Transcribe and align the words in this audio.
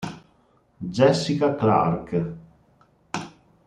Jessica 0.91 1.53
Clarke 1.53 2.17